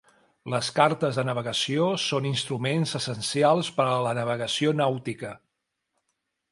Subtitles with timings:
[0.51, 5.37] Les cartes de navegació són instruments essencials per a la navegació nàutica.